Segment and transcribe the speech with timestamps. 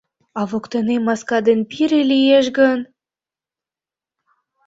[0.39, 2.79] А воктенем маска ден пире лиеш гын...